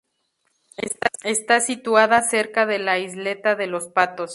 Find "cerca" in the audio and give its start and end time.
2.23-2.65